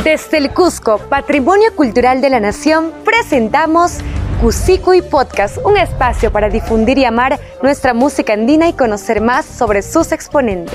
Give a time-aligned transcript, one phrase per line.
[0.00, 3.98] Desde el Cusco, Patrimonio Cultural de la Nación, presentamos
[4.42, 9.82] y Podcast, un espacio para difundir y amar nuestra música andina y conocer más sobre
[9.82, 10.74] sus exponentes.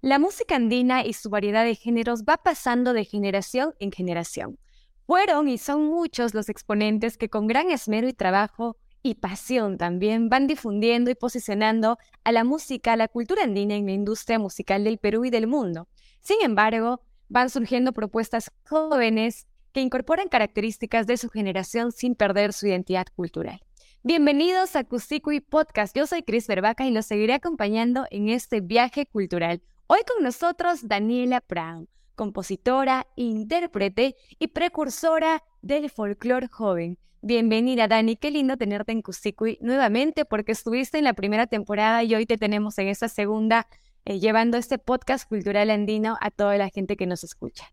[0.00, 4.58] La música andina y su variedad de géneros va pasando de generación en generación.
[5.06, 10.30] Fueron y son muchos los exponentes que con gran esmero y trabajo y pasión también
[10.30, 14.82] van difundiendo y posicionando a la música, a la cultura andina en la industria musical
[14.82, 15.88] del Perú y del mundo.
[16.22, 22.66] Sin embargo, van surgiendo propuestas jóvenes que incorporan características de su generación sin perder su
[22.66, 23.60] identidad cultural.
[24.02, 25.94] Bienvenidos a y Podcast.
[25.94, 29.60] Yo soy Cris Verbaca y los seguiré acompañando en este viaje cultural.
[29.86, 36.98] Hoy con nosotros Daniela Brown, compositora, intérprete y precursora del folclore joven.
[37.26, 38.16] Bienvenida, Dani.
[38.16, 42.36] Qué lindo tenerte en Cusicui nuevamente porque estuviste en la primera temporada y hoy te
[42.36, 43.66] tenemos en esta segunda
[44.04, 47.72] eh, llevando este podcast cultural andino a toda la gente que nos escucha.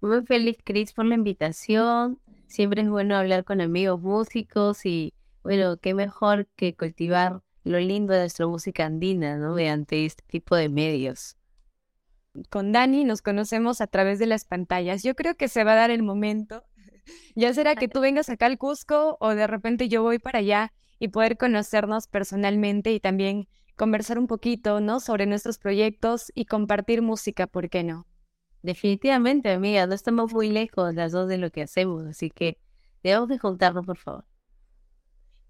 [0.00, 2.18] Muy feliz, Cris, por la invitación.
[2.48, 5.14] Siempre es bueno hablar con amigos músicos y,
[5.44, 9.54] bueno, qué mejor que cultivar lo lindo de nuestra música andina, ¿no?
[9.54, 11.36] Mediante este tipo de medios.
[12.48, 15.04] Con Dani nos conocemos a través de las pantallas.
[15.04, 16.64] Yo creo que se va a dar el momento.
[17.34, 20.72] Ya será que tú vengas acá al Cusco o de repente yo voy para allá
[20.98, 25.00] y poder conocernos personalmente y también conversar un poquito, ¿no?
[25.00, 28.06] Sobre nuestros proyectos y compartir música, ¿por qué no?
[28.62, 32.58] Definitivamente, amiga, no estamos muy lejos las dos de lo que hacemos, así que
[33.02, 34.26] debemos de juntarnos, por favor.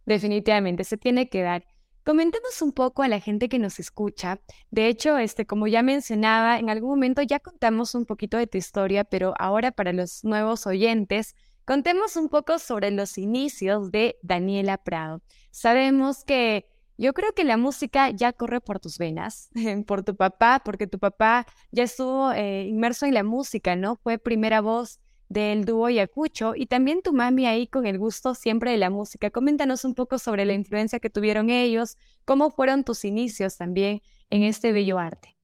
[0.07, 1.65] Definitivamente, se tiene que dar.
[2.05, 4.41] Comentemos un poco a la gente que nos escucha.
[4.71, 8.57] De hecho, este, como ya mencionaba, en algún momento ya contamos un poquito de tu
[8.57, 11.35] historia, pero ahora para los nuevos oyentes,
[11.67, 15.23] contemos un poco sobre los inicios de Daniela Prado.
[15.51, 19.51] Sabemos que yo creo que la música ya corre por tus venas,
[19.87, 23.97] por tu papá, porque tu papá ya estuvo eh, inmerso en la música, ¿no?
[23.97, 28.73] Fue primera voz del dúo Yacucho y también tu mami ahí con el gusto siempre
[28.73, 29.31] de la música.
[29.31, 34.43] Coméntanos un poco sobre la influencia que tuvieron ellos, cómo fueron tus inicios también en
[34.43, 35.39] este bello arte.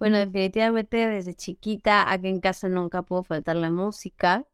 [0.00, 4.44] Bueno, definitivamente desde chiquita aquí en casa nunca pudo faltar la música.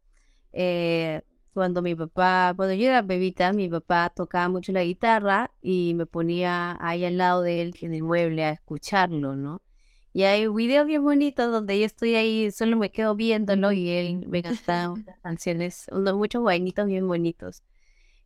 [0.53, 1.22] Eh,
[1.54, 6.04] cuando mi papá, cuando yo era bebita, mi papá tocaba mucho la guitarra y me
[6.04, 9.62] ponía ahí al lado de él en el mueble a escucharlo, ¿no?
[10.16, 14.27] Y hay videos bien bonitos donde yo estoy ahí, solo me quedo viéndolo y él
[14.27, 17.62] me canta unas canciones, unos, muchos guainitos bien bonitos.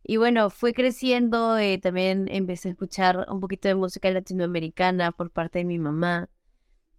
[0.01, 5.31] Y bueno, fue creciendo, eh, también empecé a escuchar un poquito de música latinoamericana por
[5.31, 6.29] parte de mi mamá,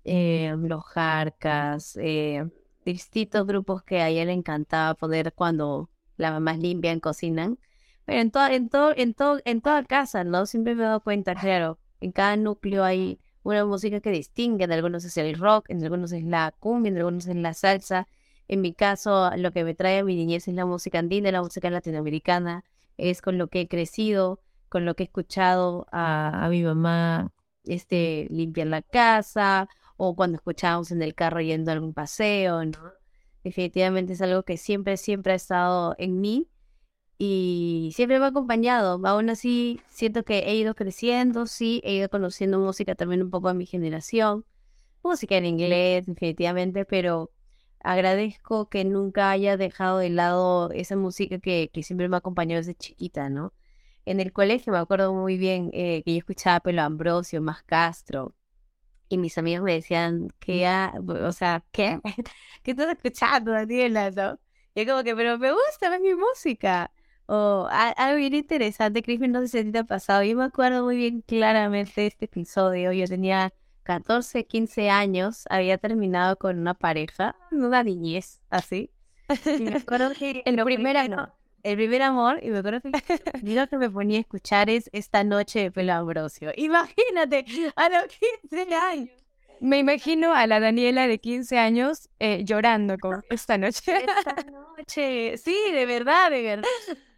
[0.05, 2.45] eh, los Jarcas, eh,
[2.85, 5.89] distintos grupos que a ella le encantaba poder cuando
[6.19, 7.59] las mamás limpian, cocinan.
[8.05, 10.45] Pero en, todo, en, todo, en, todo, en toda casa, ¿no?
[10.45, 14.73] Siempre me he dado cuenta, claro, en cada núcleo hay una música que distingue, en
[14.73, 18.09] algunos es el rock, en algunos es la cumbia, en algunos es la salsa.
[18.49, 21.43] En mi caso, lo que me trae a mi niñez es la música andina, la
[21.43, 22.65] música latinoamericana,
[22.97, 27.33] es con lo que he crecido, con lo que he escuchado a, a mi mamá
[27.65, 32.93] este, limpiar la casa, o cuando escuchábamos en el carro yendo a algún paseo, ¿no?
[33.45, 36.49] Definitivamente es algo que siempre, siempre ha estado en mí
[37.25, 39.00] y siempre me ha acompañado.
[39.06, 43.49] Aún así, siento que he ido creciendo, sí, he ido conociendo música también un poco
[43.49, 44.44] a mi generación.
[45.05, 47.31] Música en inglés, definitivamente, pero
[47.81, 52.59] agradezco que nunca haya dejado de lado esa música que, que siempre me ha acompañado
[52.59, 53.55] desde chiquita, ¿no?
[54.05, 58.34] En el colegio me acuerdo muy bien eh, que yo escuchaba Pelo Ambrosio, Más Castro,
[59.09, 60.66] y mis amigos me decían que,
[61.06, 62.00] o sea, ¿qué?
[62.65, 64.11] ¿Qué estás escuchando, Daniela?
[64.11, 64.41] ¿no?
[64.75, 66.91] Y yo como que, pero me gusta, es mi música.
[67.34, 70.22] O algo bien interesante, Crispin, no sé si te ha pasado.
[70.22, 72.93] Yo me acuerdo muy bien claramente de este episodio.
[72.93, 73.54] Yo tenía
[73.84, 78.91] 14, 15 años, había terminado con una pareja, una niñez, así.
[79.47, 82.91] Y me acuerdo que en lo primero, no, el primer amor, y me acuerdo que
[83.41, 86.53] lo que me ponía a escuchar es Esta noche de Pelo Ambrosio.
[86.54, 88.05] Imagínate, a los
[88.43, 89.08] 15 años.
[89.58, 94.05] Me imagino a la Daniela de 15 años eh, llorando con esta noche.
[94.05, 96.69] Esta noche, sí, de verdad, de verdad.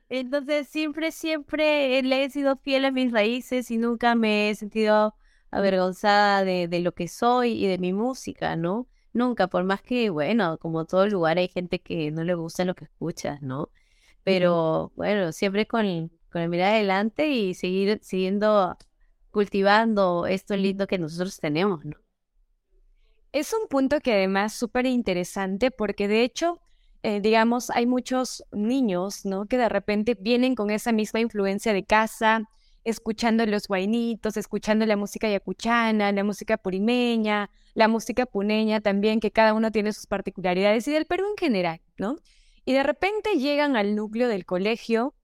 [0.09, 5.15] Entonces siempre, siempre le he sido fiel a mis raíces y nunca me he sentido
[5.51, 8.89] avergonzada de, de lo que soy y de mi música, ¿no?
[9.13, 12.75] Nunca, por más que, bueno, como todo lugar hay gente que no le gusta lo
[12.75, 13.71] que escuchas, ¿no?
[14.25, 18.77] Pero bueno, siempre con, con la mirada adelante y seguir siguiendo
[19.31, 21.97] cultivando esto lindo que nosotros tenemos, ¿no?
[23.33, 26.61] Es un punto que además es súper interesante porque de hecho,
[27.05, 29.45] eh, digamos, hay muchos niños, ¿no?
[29.45, 32.49] Que de repente vienen con esa misma influencia de casa,
[32.83, 39.31] escuchando los guainitos, escuchando la música yacuchana, la música purimeña, la música puneña también, que
[39.31, 42.17] cada uno tiene sus particularidades, y del Perú en general, ¿no?
[42.65, 45.15] Y de repente llegan al núcleo del colegio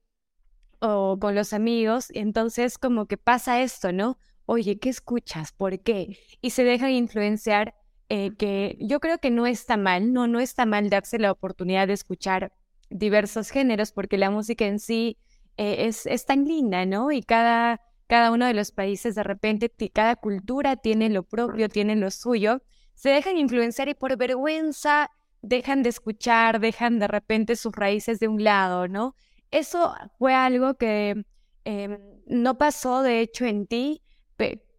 [0.80, 4.18] o con los amigos, y entonces como que pasa esto, ¿no?
[4.44, 5.52] Oye, ¿qué escuchas?
[5.52, 6.18] ¿Por qué?
[6.42, 7.74] Y se dejan influenciar,
[8.10, 11.86] eh, que yo creo que no está mal, no, no está mal darse la oportunidad
[11.86, 12.52] de escuchar
[12.90, 15.16] diversos géneros, porque la música en sí
[15.56, 17.12] eh, es, es, tan linda, ¿no?
[17.12, 21.94] Y cada, cada uno de los países de repente, cada cultura tiene lo propio, tiene
[21.94, 22.62] lo suyo,
[22.94, 25.08] se dejan influenciar y por vergüenza
[25.40, 29.14] dejan de escuchar, dejan de repente sus raíces de un lado, ¿no?
[29.52, 31.24] Eso fue algo que
[31.64, 34.02] em, no pasó, de hecho, en ti,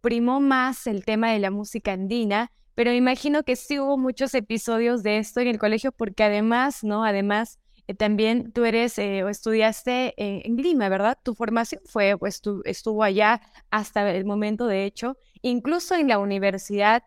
[0.02, 5.02] primó más el tema de la música andina, pero imagino que sí hubo muchos episodios
[5.02, 7.04] de esto en el colegio, porque además, ¿no?
[7.04, 11.18] Además, eh, también tú eres eh, o estudiaste en Lima, ¿verdad?
[11.22, 13.40] Tu formación fue, pues, estuvo allá
[13.70, 17.04] hasta el momento, de hecho, incluso en la universidad,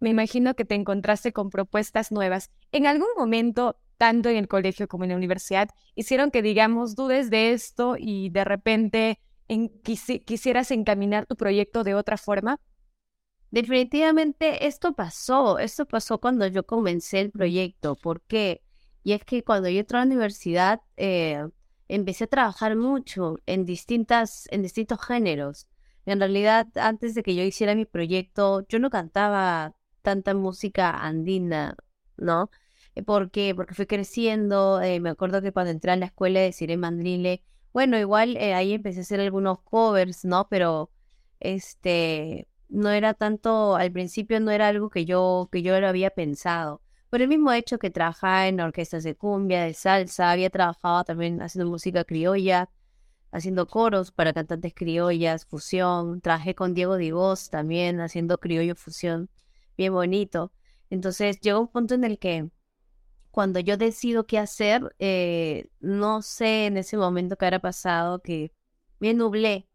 [0.00, 2.50] me imagino que te encontraste con propuestas nuevas.
[2.72, 7.30] ¿En algún momento tanto en el colegio como en la universidad, hicieron que, digamos, dudes
[7.30, 9.20] de esto y de repente
[9.82, 12.60] quisieras encaminar tu proyecto de otra forma?
[13.50, 17.96] Definitivamente esto pasó, esto pasó cuando yo comencé el proyecto.
[17.96, 18.62] ¿Por qué?
[19.04, 21.46] Y es que cuando yo entré a la universidad, eh,
[21.88, 25.66] empecé a trabajar mucho en, distintas, en distintos géneros.
[26.06, 31.76] En realidad, antes de que yo hiciera mi proyecto, yo no cantaba tanta música andina,
[32.16, 32.50] ¿no?
[32.94, 33.54] Eh, ¿Por qué?
[33.54, 34.80] Porque fui creciendo.
[34.82, 37.42] Eh, me acuerdo que cuando entré a la escuela de Cire Mandrile,
[37.72, 40.48] bueno, igual eh, ahí empecé a hacer algunos covers, ¿no?
[40.48, 40.90] Pero
[41.40, 46.10] este no era tanto, al principio no era algo que yo, que yo lo había
[46.10, 46.82] pensado.
[47.10, 51.40] Por el mismo hecho que trabajaba en orquestas de cumbia, de salsa, había trabajado también
[51.40, 52.70] haciendo música criolla,
[53.30, 56.20] haciendo coros para cantantes criollas, fusión.
[56.20, 59.30] Trabajé con Diego Divos también haciendo criollo fusión,
[59.76, 60.52] bien bonito.
[60.90, 62.50] Entonces llegó un punto en el que
[63.30, 68.52] cuando yo decido qué hacer, eh, no sé en ese momento qué habrá pasado, que
[68.98, 69.67] me nublé.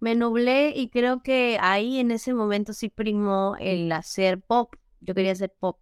[0.00, 4.74] Me nublé y creo que ahí en ese momento sí primó el hacer pop.
[5.00, 5.78] Yo quería hacer pop.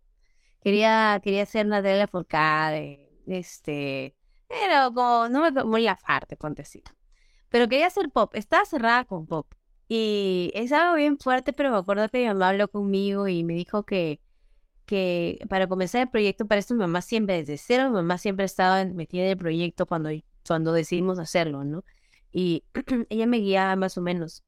[0.60, 4.16] Quería, quería hacer Natalia Forcade, este,
[4.48, 6.64] pero como, no me muy aparte, ponte.
[7.48, 9.46] Pero quería hacer pop, estaba cerrada con pop.
[9.88, 13.54] Y es algo bien fuerte, pero me acuerdo que mi mamá habló conmigo y me
[13.54, 14.20] dijo que
[14.88, 18.46] que para comenzar el proyecto, para esto mi mamá siempre, desde cero, mi mamá siempre
[18.46, 20.08] estaba metida en el proyecto cuando,
[20.46, 21.84] cuando decidimos hacerlo, ¿no?
[22.32, 22.64] Y
[23.08, 24.44] ella me guiaba más o menos,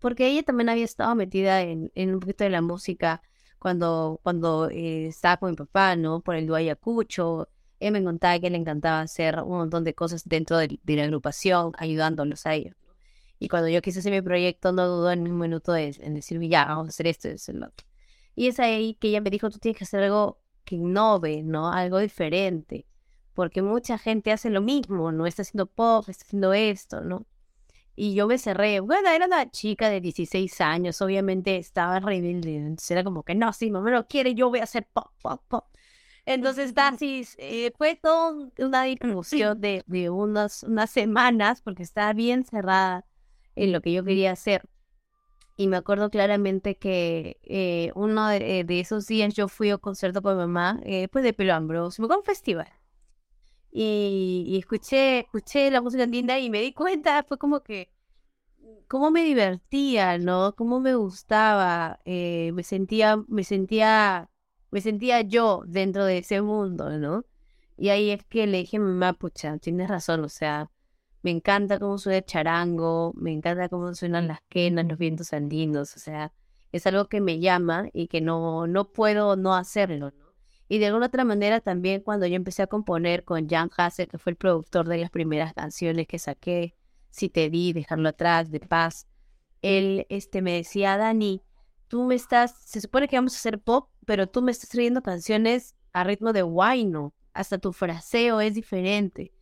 [0.00, 3.22] porque ella también había estado metida en, en un poquito de la música
[3.64, 6.20] cuando, cuando eh, estaba con mi papá, ¿no?
[6.20, 7.48] Por el Duayacucho,
[7.80, 11.72] ella me contaba que le encantaba hacer un montón de cosas dentro de, la agrupación,
[11.78, 12.76] ayudándolos a ellos.
[13.38, 16.50] Y cuando yo quise hacer mi proyecto, no dudó en un minuto de, en decirme,
[16.50, 17.86] ya, vamos a hacer esto y hacer otro.
[18.36, 21.72] Y es ahí que ella me dijo, tú tienes que hacer algo que innove, ¿no?
[21.72, 22.86] Algo diferente.
[23.34, 25.26] Porque mucha gente hace lo mismo, ¿no?
[25.26, 27.26] Está haciendo pop, está haciendo esto, ¿no?
[27.96, 28.80] Y yo me cerré.
[28.80, 32.56] Bueno, era una chica de 16 años, obviamente estaba rebelde.
[32.56, 35.42] Entonces era como que, no, si mamá no quiere, yo voy a hacer pop, pop,
[35.48, 35.66] pop.
[36.26, 42.44] Entonces, así, eh, fue toda una discusión de, de unas, unas semanas, porque estaba bien
[42.44, 43.04] cerrada
[43.56, 44.62] en lo que yo quería hacer.
[45.56, 50.20] Y me acuerdo claramente que eh, uno de, esos días yo fui a un concierto
[50.22, 52.72] con mi mamá, eh, pues de Pelo Ambrosio, me fue un festival.
[53.76, 57.90] Y, escuché, escuché la música linda y me di cuenta, fue como que,
[58.88, 60.54] cómo me divertía, ¿no?
[60.56, 64.30] Cómo me gustaba, eh, me sentía, me sentía,
[64.70, 67.24] me sentía yo dentro de ese mundo, ¿no?
[67.76, 70.70] Y ahí es que le dije a mi mamá, pucha, tienes razón, o sea,
[71.22, 75.96] me encanta cómo suena el charango, me encanta cómo suenan las quenas, los vientos andinos,
[75.96, 76.32] o sea,
[76.72, 80.23] es algo que me llama y que no, no puedo no hacerlo, ¿no?
[80.68, 84.18] Y de alguna otra manera también cuando yo empecé a componer con Jan Hassel, que
[84.18, 86.74] fue el productor de las primeras canciones que saqué,
[87.10, 89.06] Si te di, Dejarlo atrás, De Paz,
[89.62, 91.42] él este, me decía, Dani,
[91.88, 95.02] tú me estás, se supone que vamos a hacer pop, pero tú me estás trayendo
[95.02, 99.32] canciones a ritmo de guayno, hasta tu fraseo es diferente.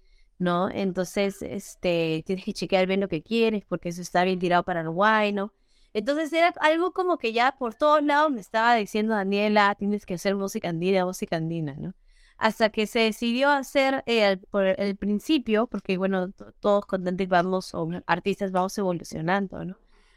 [0.43, 0.69] ¿no?
[0.71, 4.81] Entonces, este, tienes que chequear bien lo que quieres porque eso está bien tirado para
[4.81, 5.53] el guay, ¿no?
[5.95, 10.15] Entonces era algo como que ya por todos lados me estaba diciendo Daniela, tienes que
[10.15, 11.95] hacer música andina, música andina, ¿no?
[12.39, 17.89] Hasta que se decidió hacer eh, por el principio, porque bueno, todos contentos vamos, o
[18.07, 19.77] artistas vamos evolucionando, ¿no?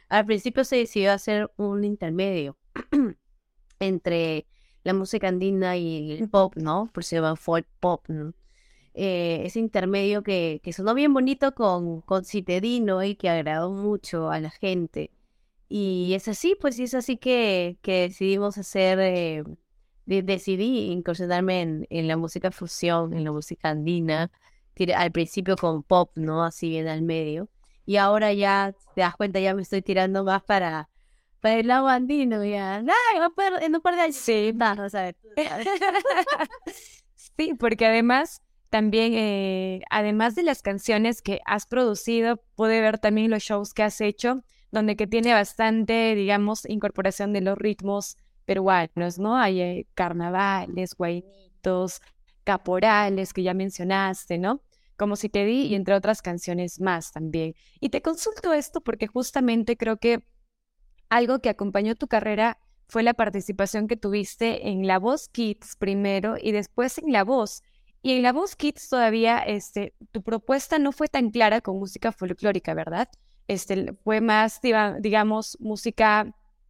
[0.10, 2.58] Al principio se decidió hacer un intermedio
[3.79, 4.48] entre
[4.84, 6.89] la música andina y el pop, ¿no?
[6.94, 8.34] Por se llama folk pop, ¿no?
[8.96, 14.29] eh, ese intermedio que, que sonó bien bonito con, con Citedino y que agradó mucho
[14.32, 15.12] a la gente.
[15.67, 19.43] Y es así, pues, y es así que, que decidimos hacer, eh,
[20.05, 24.31] decidí incursionarme en, en, la música fusión, en la música andina,
[24.95, 26.43] al principio con pop, ¿no?
[26.43, 27.50] Así bien al medio.
[27.86, 30.89] Y ahora ya, te das cuenta, ya me estoy tirando más para,
[31.39, 32.77] para el lado andino, ya.
[32.79, 34.15] en un par de años.
[34.15, 35.15] Sí, no, ¿sabes?
[37.38, 43.31] sí, porque además también, eh, además de las canciones que has producido, puede ver también
[43.31, 49.19] los shows que has hecho, donde que tiene bastante, digamos, incorporación de los ritmos peruanos,
[49.19, 49.38] ¿no?
[49.38, 52.01] Hay eh, carnavales, guainitos,
[52.43, 54.62] caporales que ya mencionaste, ¿no?
[54.98, 57.55] Como si te di y entre otras canciones más también.
[57.79, 60.24] Y te consulto esto porque justamente creo que
[61.10, 62.57] algo que acompañó tu carrera
[62.88, 67.63] fue la participación que tuviste en La Voz Kids primero y después en La Voz.
[68.01, 72.12] Y en La Voz Kids todavía este, tu propuesta no fue tan clara con música
[72.12, 73.10] folclórica, ¿verdad?
[73.47, 74.59] Este, fue más,
[74.99, 76.25] digamos, música...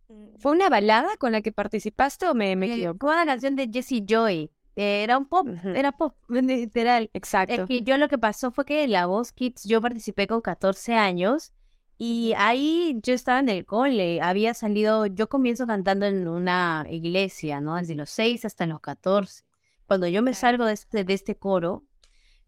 [0.08, 3.08] Mm, ¿Fue una balada con la que participaste o me, me equivoco?
[3.08, 4.52] Fue una canción de Jessie Joy.
[4.76, 7.10] Era un pop, era pop, literal.
[7.14, 7.66] Exacto.
[7.70, 10.96] Es yo lo que pasó fue que en La Voz Kids yo participé con 14
[10.96, 11.54] años
[11.98, 17.62] y ahí yo estaba en el cole, había salido, yo comienzo cantando en una iglesia,
[17.62, 17.78] ¿no?
[17.78, 19.46] Desde los 6 hasta los 14
[19.86, 21.84] cuando yo me salgo de este, de este coro,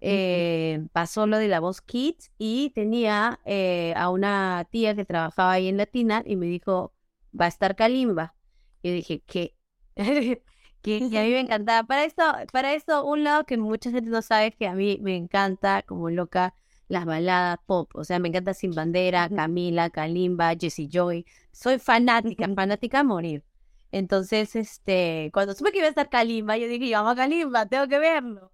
[0.01, 5.53] eh, pasó lo de la voz Kids y tenía eh, a una tía que trabajaba
[5.53, 6.93] ahí en Latina y me dijo,
[7.39, 8.35] va a estar Kalimba.
[8.81, 9.55] Y dije, ¿qué?
[10.81, 11.87] que, a mí me encantaba.
[11.87, 14.99] Para esto, para esto, un lado que mucha gente no sabe es que a mí
[15.01, 16.53] me encanta como loca
[16.87, 17.89] las baladas pop.
[17.95, 21.25] O sea, me encanta Sin Bandera, Camila, Kalimba, Jessie Joy.
[21.51, 23.43] Soy fanática, fanática a morir.
[23.91, 27.87] Entonces, este, cuando supe que iba a estar Kalimba, yo dije, vamos a Kalimba, tengo
[27.87, 28.51] que verlo.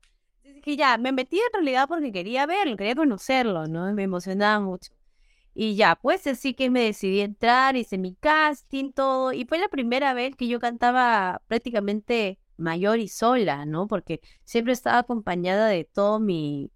[0.64, 3.92] Dije, ya, me metí en realidad porque quería verlo, quería conocerlo, ¿no?
[3.94, 4.94] Me emocionaba mucho.
[5.54, 9.68] Y ya, pues así que me decidí entrar, hice mi casting, todo, y fue la
[9.68, 13.88] primera vez que yo cantaba prácticamente mayor y sola, ¿no?
[13.88, 16.72] Porque siempre estaba acompañada de todo mi,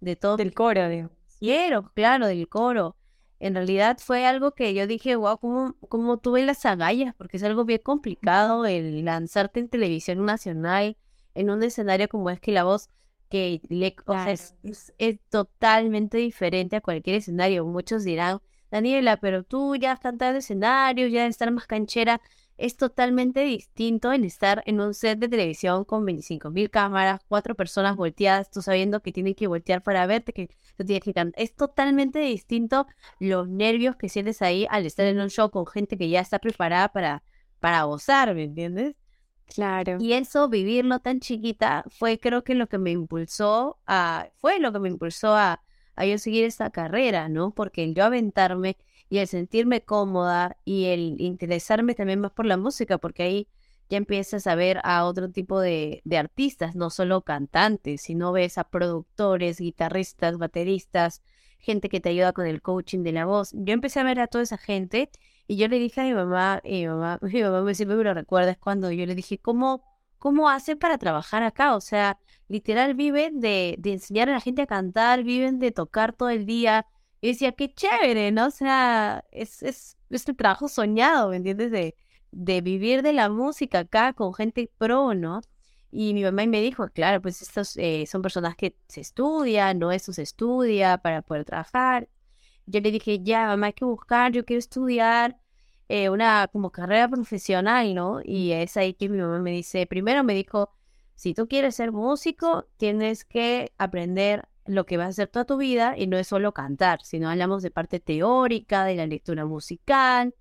[0.00, 1.10] de todo del coro, digo.
[1.38, 2.96] Quiero, claro, del coro
[3.40, 7.14] en realidad fue algo que yo dije, wow, ¿cómo, cómo tuve las agallas?
[7.16, 10.98] Porque es algo bien complicado el lanzarte en televisión nacional
[11.34, 12.90] en un escenario como es que la voz
[13.30, 13.96] que le,
[14.28, 17.64] es, es, totalmente diferente a cualquier escenario.
[17.64, 22.20] Muchos dirán, Daniela, pero tú ya has cantado en escenario, ya estar más canchera
[22.60, 27.54] es totalmente distinto el estar en un set de televisión con 25 mil cámaras, cuatro
[27.54, 31.42] personas volteadas, tú sabiendo que tienen que voltear para verte, que tú tienes que cantar.
[31.42, 32.86] Es totalmente distinto
[33.18, 36.38] los nervios que sientes ahí al estar en un show con gente que ya está
[36.38, 37.22] preparada para,
[37.60, 38.94] para gozar, ¿me entiendes?
[39.54, 39.98] Claro.
[40.00, 44.72] Y eso, vivirlo tan chiquita, fue creo que lo que me impulsó a, fue lo
[44.72, 45.60] que me impulsó a,
[45.96, 47.50] a yo seguir esta carrera, ¿no?
[47.52, 48.76] Porque el yo aventarme
[49.08, 53.48] y el sentirme cómoda y el interesarme también más por la música, porque ahí
[53.88, 58.56] ya empiezas a ver a otro tipo de, de artistas, no solo cantantes, sino ves
[58.56, 61.22] a productores, guitarristas, bateristas,
[61.58, 63.50] gente que te ayuda con el coaching de la voz.
[63.52, 65.10] Yo empecé a ver a toda esa gente
[65.50, 68.04] y yo le dije a mi mamá, y mi mamá, mi mamá me siempre me
[68.04, 69.82] lo recuerda, es cuando yo le dije, ¿cómo,
[70.18, 71.74] cómo hacen para trabajar acá?
[71.74, 76.12] O sea, literal viven de, de enseñar a la gente a cantar, viven de tocar
[76.12, 76.86] todo el día,
[77.20, 78.46] y decía, qué chévere, ¿no?
[78.46, 81.72] O sea, es, es, este trabajo soñado, ¿me entiendes?
[81.72, 81.96] De,
[82.30, 85.40] de vivir de la música acá con gente pro, ¿no?
[85.90, 89.90] Y mi mamá me dijo, claro, pues estos eh, son personas que se estudian, ¿no?
[89.90, 92.08] Eso se estudia para poder trabajar.
[92.66, 95.39] Yo le dije, ya, mamá, hay que buscar, yo quiero estudiar
[95.90, 98.20] eh, una como carrera profesional, ¿no?
[98.24, 100.70] Y es ahí que mi mamá me dice, primero me dijo,
[101.16, 105.56] si tú quieres ser músico, tienes que aprender lo que vas a hacer toda tu
[105.56, 110.34] vida y no es solo cantar, sino hablamos de parte teórica, de la lectura musical,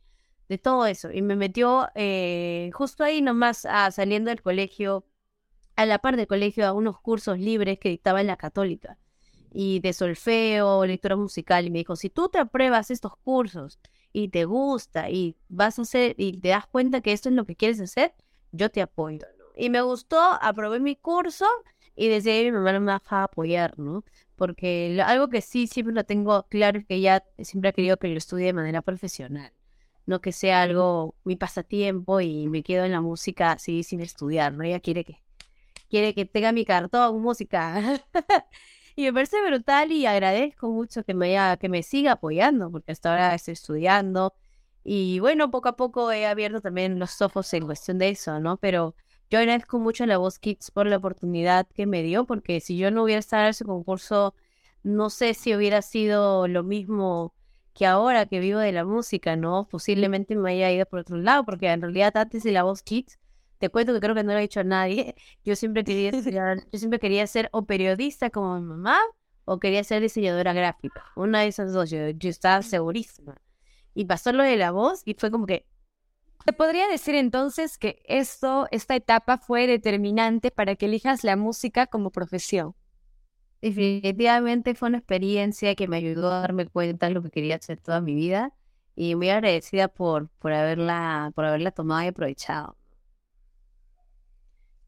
[0.49, 1.11] de todo eso.
[1.11, 5.05] Y me metió eh, justo ahí nomás ah, saliendo del colegio,
[5.75, 8.99] a la par del colegio, a unos cursos libres que dictaba en la católica
[9.51, 11.65] y de solfeo, lectura musical.
[11.65, 13.79] Y me dijo, si tú te apruebas estos cursos
[14.13, 17.45] y te gusta y vas a hacer y te das cuenta que esto es lo
[17.45, 18.13] que quieres hacer,
[18.51, 19.19] yo te apoyo.
[19.55, 21.45] Y me gustó, aprobé mi curso
[21.95, 24.03] y desde ahí mi mamá me a apoyar, ¿no?
[24.35, 28.09] Porque algo que sí siempre lo tengo claro es que ella siempre ha querido que
[28.09, 29.51] yo estudie de manera profesional,
[30.05, 34.53] no que sea algo mi pasatiempo y me quedo en la música así sin estudiar,
[34.53, 34.63] ¿no?
[34.63, 35.21] Ella quiere que
[35.89, 38.01] quiere que tenga mi cartón música.
[38.99, 43.11] y me parece brutal y agradezco mucho que me que me siga apoyando porque hasta
[43.11, 44.33] ahora estoy estudiando
[44.83, 48.57] y bueno, poco a poco he abierto también los ojos en cuestión de eso, ¿no?
[48.57, 48.95] Pero
[49.29, 52.77] yo agradezco mucho a la Voz Kids por la oportunidad que me dio, porque si
[52.77, 54.35] yo no hubiera estado en ese concurso,
[54.83, 57.33] no sé si hubiera sido lo mismo
[57.73, 59.65] que ahora que vivo de la música, ¿no?
[59.71, 63.17] Posiblemente me haya ido por otro lado, porque en realidad antes de la Voz Kids,
[63.59, 66.33] te cuento que creo que no lo ha dicho a nadie, yo siempre quería ser,
[66.71, 68.99] yo siempre quería ser o periodista como mi mamá,
[69.45, 71.03] o quería ser diseñadora gráfica.
[71.15, 73.35] Una de esas dos, yo, yo estaba segurísima.
[73.95, 75.65] Y pasó lo de la voz y fue como que,
[76.45, 81.87] ¿Se podría decir entonces que esto, esta etapa fue determinante para que elijas la música
[81.87, 82.75] como profesión?
[83.61, 87.81] Definitivamente fue una experiencia que me ayudó a darme cuenta de lo que quería hacer
[87.81, 88.53] toda mi vida
[88.95, 92.78] y muy agradecida por, por, haberla, por haberla tomado y aprovechado.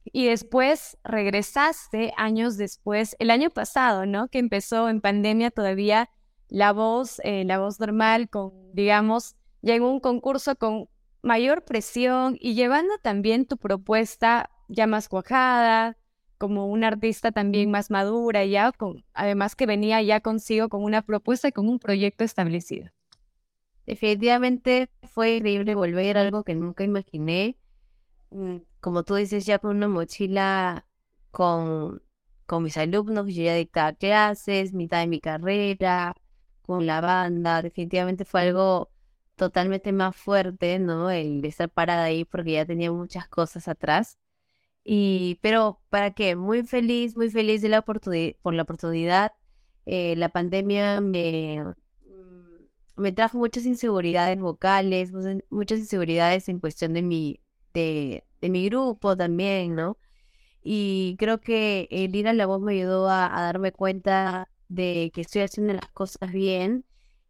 [0.06, 4.28] Y después regresaste años después, el año pasado, ¿no?
[4.28, 6.10] Que empezó en pandemia todavía
[6.48, 10.90] la voz, eh, la voz normal, con, digamos, ya en un concurso con
[11.22, 15.98] mayor presión y llevando también tu propuesta ya más cuajada,
[16.38, 21.04] como una artista también más madura, ya con, además que venía ya consigo con una
[21.04, 22.90] propuesta y con un proyecto establecido.
[23.86, 27.58] Definitivamente fue increíble volver a algo que nunca imaginé.
[28.82, 30.86] Como tú dices, ya con una mochila
[31.32, 32.02] con,
[32.46, 36.16] con mis alumnos, yo ya dictaba clases, mitad de mi carrera,
[36.64, 37.62] con la banda.
[37.62, 38.92] Definitivamente fue algo
[39.36, 41.10] totalmente más fuerte, ¿no?
[41.12, 44.20] El estar parada ahí porque ya tenía muchas cosas atrás.
[44.84, 46.36] Y, pero, ¿para qué?
[46.36, 49.34] Muy feliz, muy feliz de la por la oportunidad.
[49.86, 51.64] Eh, la pandemia me,
[52.06, 55.12] mm, me trajo muchas inseguridades vocales,
[55.50, 57.42] muchas inseguridades en cuestión de mi,
[57.74, 59.98] de, de mi grupo también, ¿no?
[60.64, 65.12] Y creo que el ir a la voz me ayudó a, a darme cuenta de
[65.14, 66.86] que estoy haciendo las cosas bien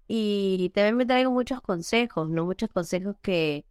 [0.08, 2.46] y también me traigo muchos consejos, ¿no?
[2.46, 3.66] Muchos consejos que,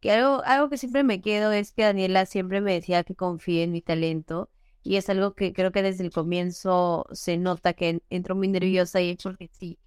[0.00, 3.62] que algo, algo que siempre me quedo es que Daniela siempre me decía que confíe
[3.64, 4.50] en mi talento.
[4.82, 9.00] Y es algo que creo que desde el comienzo se nota que entro muy nerviosa
[9.00, 9.78] y es porque sí.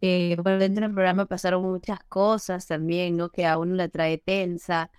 [0.00, 3.30] Eh, bueno, dentro del programa pasaron muchas cosas también, ¿no?
[3.30, 4.90] Que a uno la trae tensa.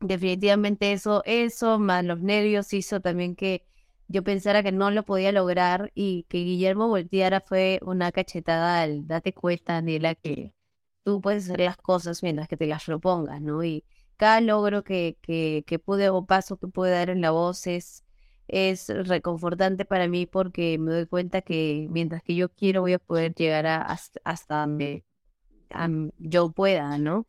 [0.00, 3.64] Definitivamente eso, eso, más los nervios hizo también que
[4.06, 9.06] yo pensara que no lo podía lograr y que Guillermo volteara fue una cachetada al
[9.08, 10.52] date cuenta, Daniela, que
[11.04, 13.64] tú puedes hacer las cosas mientras que te las propongas, ¿no?
[13.64, 13.84] Y
[14.16, 18.04] cada logro que, que, que pude o paso que pude dar en la voz es,
[18.48, 22.98] es reconfortante para mí porque me doy cuenta que mientras que yo quiero voy a
[23.00, 25.04] poder llegar a, hasta, donde
[26.18, 27.26] yo pueda, ¿no?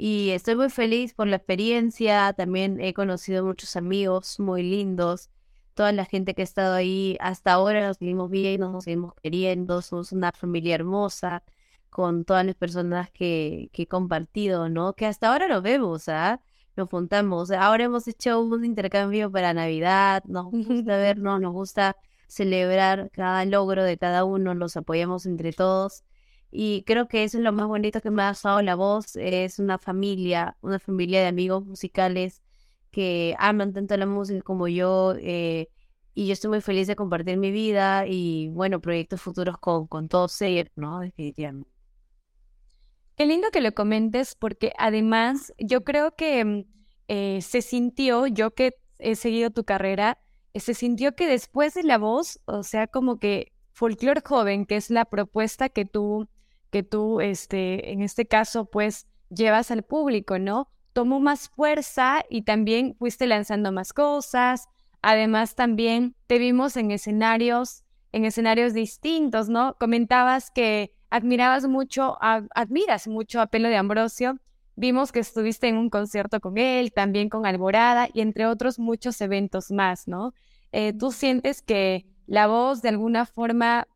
[0.00, 5.28] Y estoy muy feliz por la experiencia, también he conocido muchos amigos muy lindos,
[5.74, 9.82] toda la gente que ha estado ahí hasta ahora nos seguimos viendo, nos seguimos queriendo,
[9.82, 11.42] somos una familia hermosa
[11.90, 14.92] con todas las personas que, que he compartido, ¿no?
[14.94, 16.40] Que hasta ahora nos vemos, ¿ah?
[16.76, 17.50] Nos juntamos.
[17.50, 21.96] Ahora hemos hecho un intercambio para Navidad, nos gusta vernos, nos gusta
[22.28, 26.04] celebrar cada logro de cada uno, los apoyamos entre todos.
[26.50, 29.58] Y creo que eso es lo más bonito que me ha dado la voz, es
[29.58, 32.42] una familia, una familia de amigos musicales
[32.90, 35.14] que aman tanto la música como yo.
[35.18, 35.68] Eh,
[36.14, 40.08] y yo estoy muy feliz de compartir mi vida y, bueno, proyectos futuros con, con
[40.08, 41.00] todos ellos, ¿no?
[41.00, 41.70] Definitivamente.
[43.18, 46.64] Qué lindo que lo comentes porque además yo creo que mm,
[47.08, 50.18] eh, se sintió, yo que he seguido tu carrera,
[50.54, 54.76] eh, se sintió que después de la voz, o sea, como que Folklore Joven, que
[54.76, 56.28] es la propuesta que tú,
[56.70, 60.68] que tú, este, en este caso, pues llevas al público, ¿no?
[60.98, 64.68] tomó más fuerza y también fuiste lanzando más cosas.
[65.00, 69.76] Además, también te vimos en escenarios, en escenarios distintos, ¿no?
[69.78, 74.40] Comentabas que admirabas mucho, admiras mucho a Pelo de Ambrosio.
[74.74, 79.20] Vimos que estuviste en un concierto con él, también con Alborada y entre otros muchos
[79.20, 80.34] eventos más, ¿no?
[80.72, 83.86] Eh, ¿Tú sientes que la voz de alguna forma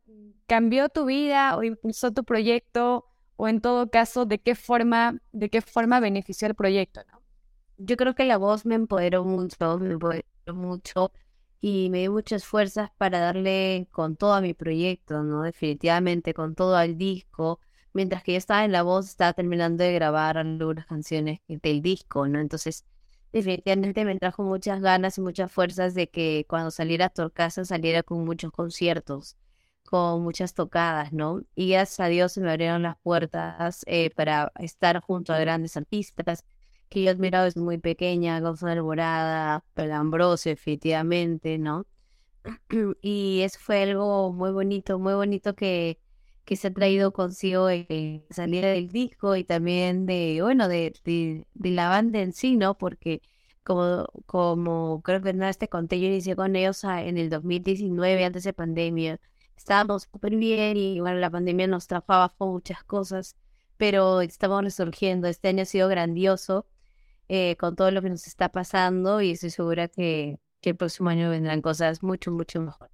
[0.47, 3.05] cambió tu vida o impulsó tu proyecto
[3.35, 7.21] o en todo caso, de qué forma, de qué forma benefició el proyecto, ¿no?
[7.77, 11.11] Yo creo que la voz me empoderó mucho, me empoderó mucho
[11.59, 15.43] y me dio muchas fuerzas para darle con todo a mi proyecto, ¿no?
[15.43, 17.59] Definitivamente, con todo al disco.
[17.93, 22.27] Mientras que yo estaba en la voz, estaba terminando de grabar algunas canciones del disco,
[22.27, 22.39] ¿no?
[22.39, 22.85] Entonces,
[23.31, 28.03] definitivamente me trajo muchas ganas y muchas fuerzas de que cuando saliera a casa saliera
[28.03, 29.37] con muchos conciertos
[29.93, 31.43] con muchas tocadas, ¿no?
[31.53, 35.77] Y gracias a Dios se me abrieron las puertas eh, para estar junto a grandes
[35.77, 36.43] artistas
[36.89, 41.85] que yo he admirado desde muy pequeña, Gonzalo Alborada, Ambrosio, efectivamente, ¿no?
[43.03, 45.99] Y eso fue algo muy bonito, muy bonito que,
[46.43, 51.69] que se ha traído consigo en salida del disco y también de, bueno, de, de,
[51.69, 52.79] la banda en sí, ¿no?
[52.79, 53.21] Porque
[53.63, 58.43] como, como creo que no te conté, yo inicié con ellos en el 2019, antes
[58.43, 59.19] de pandemia.
[59.57, 63.35] Estábamos súper bien y bueno, la pandemia nos trajo abajo muchas cosas,
[63.77, 65.27] pero estamos resurgiendo.
[65.27, 66.65] Este año ha sido grandioso
[67.29, 71.09] eh, con todo lo que nos está pasando y estoy segura que, que el próximo
[71.09, 72.93] año vendrán cosas mucho, mucho mejores.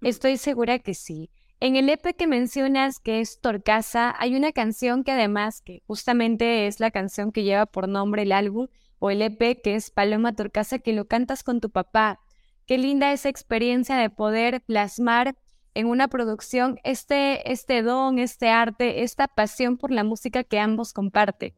[0.00, 1.30] Estoy segura que sí.
[1.60, 6.68] En el EP que mencionas, que es Torcasa, hay una canción que además, que justamente
[6.68, 8.68] es la canción que lleva por nombre el álbum
[9.00, 12.20] o el EP, que es Paloma Torcasa, que lo cantas con tu papá.
[12.68, 15.34] Qué linda esa experiencia de poder plasmar
[15.72, 20.92] en una producción este, este don, este arte, esta pasión por la música que ambos
[20.92, 21.54] comparten.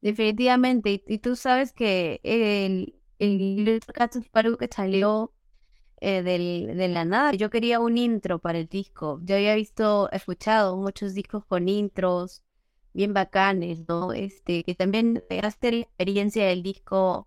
[0.00, 3.80] Definitivamente, y, tú sabes que el, el,
[4.32, 5.32] algo que salió
[6.00, 7.32] eh, del, de la nada.
[7.32, 9.18] Yo quería un intro para el disco.
[9.24, 12.44] Yo había visto, escuchado muchos discos con intros
[12.92, 14.12] bien bacanes, ¿no?
[14.12, 17.26] Este, que también hace la experiencia del disco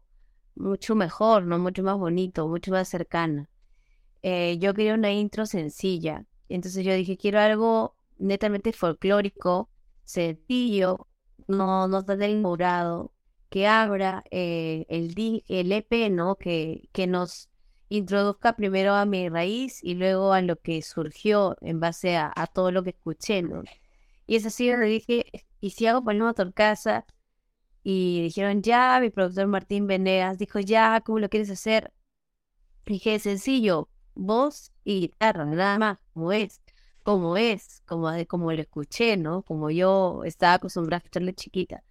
[0.56, 1.60] mucho mejor, ¿no?
[1.60, 3.50] Mucho más bonito, mucho más cercana.
[4.22, 6.26] Eh, yo quería una intro sencilla.
[6.50, 9.70] Entonces yo dije, quiero algo netamente folclórico,
[10.06, 11.08] sencillo,
[11.48, 13.14] no, no tan demorado,
[13.50, 16.36] que abra eh, el, el EP, ¿no?
[16.36, 17.50] Que, que nos
[17.90, 22.72] introduzca primero a mi raíz y luego a lo que surgió en base a, todo
[22.72, 23.44] lo que escuché.
[24.26, 25.26] Y es así, le dije,
[25.60, 27.06] ¿y si hago Paloma Torcasa?
[27.84, 31.92] Y dijeron, ya, mi productor Martín Venegas dijo, ya, ¿cómo lo quieres hacer?
[32.86, 36.62] dije, sencillo, voz y guitarra, nada más, como es,
[37.04, 39.44] como es, como, como lo escuché, ¿no?
[39.44, 41.84] Como yo estaba acostumbrada a escucharle chiquita.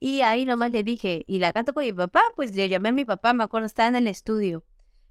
[0.00, 2.22] Y ahí nomás le dije, ¿y la canto con mi papá?
[2.36, 4.64] Pues le llamé a mi papá, me acuerdo, estaba en el estudio.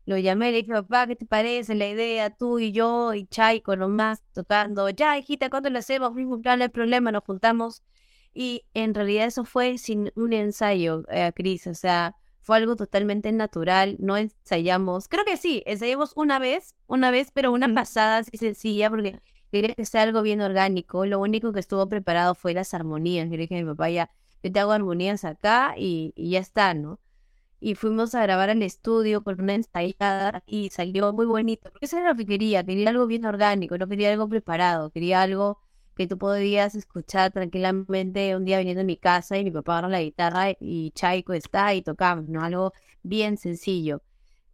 [0.05, 2.29] Lo llamé, le dije, papá, ¿qué te parece la idea?
[2.29, 4.89] Tú y yo y Chaico nomás tocando.
[4.89, 6.13] Ya, hijita, ¿cuándo lo hacemos?
[6.13, 7.83] No hay problema, nos juntamos.
[8.33, 11.67] Y en realidad eso fue sin un ensayo, eh, Cris.
[11.67, 13.95] O sea, fue algo totalmente natural.
[13.99, 15.07] No ensayamos.
[15.07, 19.19] Creo que sí, ensayamos una vez, una vez, pero una pasada así sencilla, porque
[19.51, 21.05] quería que sea algo bien orgánico.
[21.05, 23.29] Lo único que estuvo preparado fue las armonías.
[23.29, 24.09] Quería que mi papá ya,
[24.43, 26.99] yo te hago armonías acá y, y ya está, ¿no?
[27.63, 31.71] y fuimos a grabar al estudio con una ensayada y salió muy bonito.
[31.71, 35.21] Porque eso era lo que quería, quería algo bien orgánico, no quería algo preparado, quería
[35.21, 35.59] algo
[35.95, 39.89] que tú podías escuchar tranquilamente un día viniendo a mi casa y mi papá agarra
[39.89, 42.43] la guitarra y Chaiko está y tocamos, ¿no?
[42.43, 44.01] Algo bien sencillo.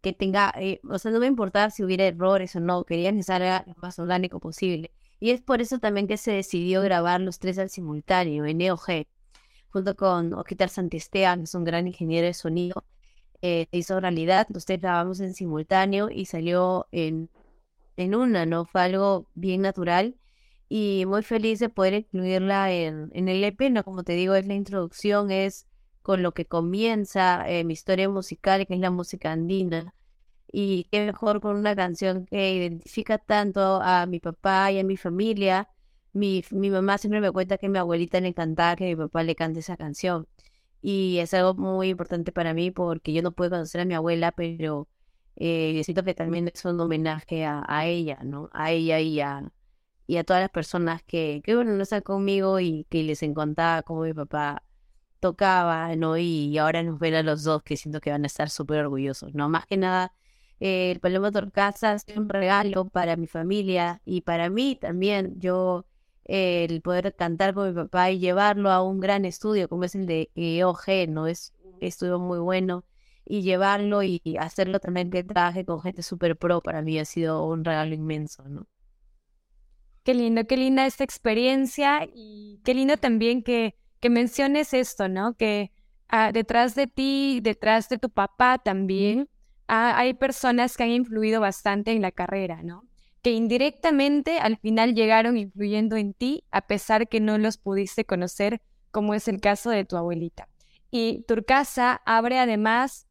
[0.02, 3.22] Que tenga, eh, o sea, no me importaba si hubiera errores o no, quería que
[3.22, 4.92] salga lo más orgánico posible.
[5.18, 9.06] Y es por eso también que se decidió grabar los tres al simultáneo en EOG,
[9.70, 12.84] junto con Oquitar Santisteban, que es un gran ingeniero de sonido,
[13.42, 14.46] eh, hizo realidad.
[14.50, 17.30] Nosotros grabamos en simultáneo y salió en,
[17.96, 18.64] en una, ¿no?
[18.66, 20.16] Fue algo bien natural
[20.70, 23.84] y muy feliz de poder incluirla en, en el EP, ¿no?
[23.84, 25.66] Como te digo, es la introducción, es
[26.02, 29.94] con lo que comienza eh, mi historia musical, que es la música andina.
[30.52, 34.96] Y qué mejor con una canción que identifica tanto a mi papá y a mi
[34.96, 35.68] familia.
[36.12, 39.34] Mi, mi mamá siempre me cuenta que mi abuelita le encantaba que mi papá le
[39.36, 40.28] cante esa canción.
[40.82, 44.32] Y es algo muy importante para mí porque yo no puedo conocer a mi abuela,
[44.32, 44.88] pero
[45.36, 48.50] eh, siento que también es un homenaje a, ella, ¿no?
[48.52, 49.50] A ella y a,
[50.10, 53.82] y a todas las personas que, que, bueno, no están conmigo y que les encantaba
[53.82, 54.64] cómo mi papá
[55.20, 56.18] tocaba, ¿no?
[56.18, 59.34] Y, ahora nos ven a los dos que siento que van a estar súper orgullosos,
[59.34, 59.48] ¿no?
[59.48, 60.12] Más que nada,
[60.58, 65.38] eh, el Paloma Torcasa es un regalo para mi familia y para mí también.
[65.38, 65.86] Yo
[66.24, 70.06] el poder cantar con mi papá y llevarlo a un gran estudio como es el
[70.06, 71.28] de EOG, ¿no?
[71.28, 72.84] Es un estudio muy bueno
[73.24, 77.46] y llevarlo y hacerlo también que traje con gente súper pro para mí ha sido
[77.46, 78.66] un regalo inmenso, ¿no?
[80.02, 85.34] Qué lindo, qué linda esta experiencia y qué lindo también que, que menciones esto, ¿no?
[85.34, 85.72] Que
[86.08, 89.28] ah, detrás de ti, detrás de tu papá también,
[89.68, 92.90] ah, hay personas que han influido bastante en la carrera, ¿no?
[93.22, 98.62] que indirectamente al final llegaron influyendo en ti a pesar que no los pudiste conocer,
[98.90, 100.48] como es el caso de tu abuelita.
[100.90, 103.06] Y Turcasa abre además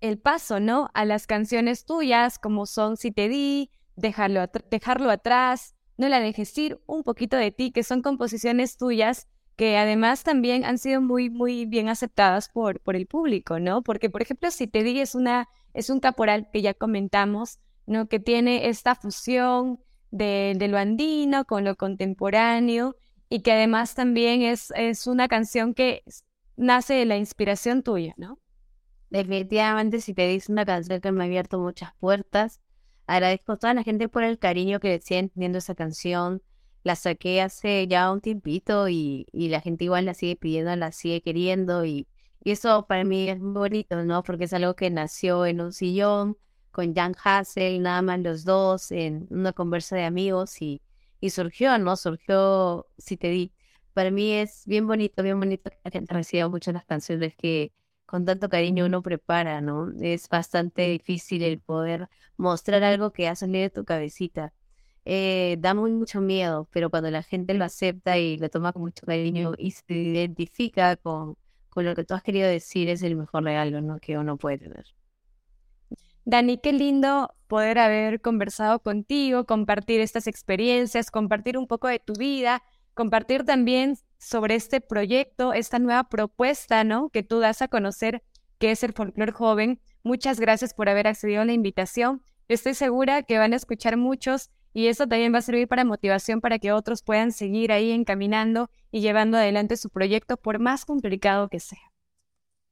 [0.00, 0.90] el paso, ¿no?
[0.94, 6.56] A las canciones tuyas, como son Si te di, Dejarlo, dejarlo atrás, No la dejes
[6.58, 11.30] ir, un poquito de ti, que son composiciones tuyas que además también han sido muy,
[11.30, 13.82] muy bien aceptadas por, por el público, ¿no?
[13.82, 18.08] Porque, por ejemplo, Si te di es, una, es un caporal que ya comentamos, ¿no?
[18.08, 19.80] que tiene esta fusión
[20.10, 22.96] de, lo andino con lo contemporáneo
[23.28, 26.02] y que además también es, es una canción que
[26.56, 28.38] nace de la inspiración tuya, ¿no?
[29.10, 32.60] Definitivamente, si te dice una canción que me ha abierto muchas puertas,
[33.06, 36.42] agradezco a toda la gente por el cariño que siguen teniendo esa canción.
[36.82, 40.92] La saqué hace ya un tiempito y, y la gente igual la sigue pidiendo, la
[40.92, 42.06] sigue queriendo y,
[42.42, 44.22] Y eso para mí es bonito, ¿no?
[44.22, 46.36] Porque es algo que nació en un sillón
[46.70, 50.82] con Jan Hassel, nada más los dos, en una conversa de amigos y,
[51.20, 51.96] y surgió, ¿no?
[51.96, 53.52] Surgió Si te di.
[53.94, 57.72] Para mí es bien bonito, bien bonito que la gente reciba muchas las canciones que
[58.06, 59.92] con tanto cariño uno prepara, ¿no?
[60.00, 64.52] Es bastante difícil el poder mostrar algo que ha salido de tu cabecita.
[65.04, 68.82] Eh, da muy mucho miedo, pero cuando la gente lo acepta y lo toma con
[68.82, 71.36] mucho cariño y se identifica con,
[71.68, 73.98] con lo que tú has querido decir, es el mejor regalo ¿no?
[73.98, 74.86] que uno puede tener.
[76.24, 82.14] Dani, qué lindo poder haber conversado contigo, compartir estas experiencias, compartir un poco de tu
[82.14, 82.62] vida,
[82.94, 87.10] compartir también sobre este proyecto, esta nueva propuesta, ¿no?
[87.10, 88.22] Que tú das a conocer,
[88.58, 89.80] que es el folclore joven.
[90.02, 92.22] Muchas gracias por haber accedido a la invitación.
[92.48, 96.40] Estoy segura que van a escuchar muchos y eso también va a servir para motivación
[96.40, 101.48] para que otros puedan seguir ahí encaminando y llevando adelante su proyecto por más complicado
[101.48, 101.92] que sea.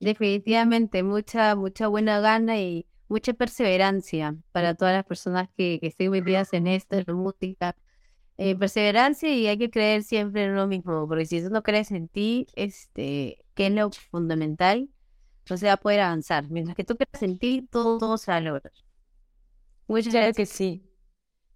[0.01, 6.11] Definitivamente, mucha, mucha buena gana y mucha perseverancia para todas las personas que, que estén
[6.11, 7.77] metidas en la música.
[8.38, 11.90] Eh, perseverancia y hay que creer siempre en lo mismo, porque si eso no crees
[11.90, 14.88] en ti, este, que es lo fundamental,
[15.51, 16.49] no se va a poder avanzar.
[16.51, 18.73] Mientras que tú creas en ti, todo, todo se va a lograr.
[19.87, 20.37] Muchas gracias.
[20.37, 20.83] que sí.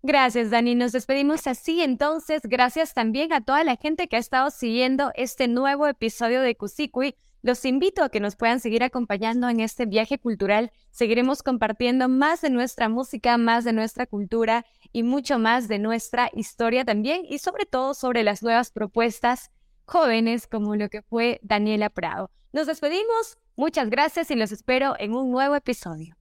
[0.02, 0.74] Gracias, Dani.
[0.74, 2.42] Nos despedimos así entonces.
[2.44, 7.16] Gracias también a toda la gente que ha estado siguiendo este nuevo episodio de Cusiqui.
[7.46, 10.72] Los invito a que nos puedan seguir acompañando en este viaje cultural.
[10.90, 16.28] Seguiremos compartiendo más de nuestra música, más de nuestra cultura y mucho más de nuestra
[16.34, 19.52] historia también y sobre todo sobre las nuevas propuestas
[19.84, 22.32] jóvenes como lo que fue Daniela Prado.
[22.52, 23.38] Nos despedimos.
[23.54, 26.16] Muchas gracias y los espero en un nuevo episodio.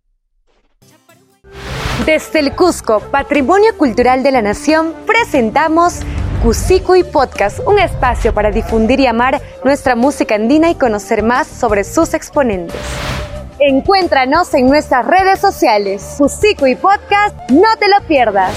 [2.06, 6.02] Desde el Cusco, Patrimonio Cultural de la Nación, presentamos
[6.96, 11.84] y Podcast, un espacio para difundir y amar nuestra música andina y conocer más sobre
[11.84, 12.80] sus exponentes.
[13.58, 16.18] Encuéntranos en nuestras redes sociales.
[16.68, 18.54] y Podcast, no te lo pierdas.